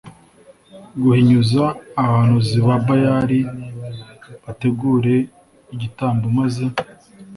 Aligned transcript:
guhinyuza 1.01 1.63
Abahanuzi 2.01 2.57
ba 2.65 2.75
Bayali 2.85 3.39
bategure 4.43 5.15
igitambo 5.73 6.25
maze 6.37 6.65